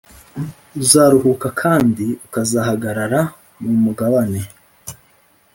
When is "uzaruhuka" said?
0.81-1.47